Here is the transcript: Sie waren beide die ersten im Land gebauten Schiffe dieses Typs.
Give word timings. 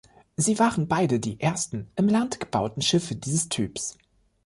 Sie 0.35 0.57
waren 0.57 0.87
beide 0.87 1.19
die 1.19 1.39
ersten 1.39 1.91
im 1.95 2.07
Land 2.07 2.39
gebauten 2.39 2.81
Schiffe 2.81 3.13
dieses 3.15 3.49
Typs. 3.49 3.99